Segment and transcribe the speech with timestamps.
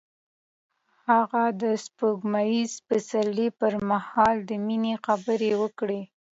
[1.07, 6.01] هغه د سپوږمیز پسرلی پر مهال د مینې خبرې وکړې.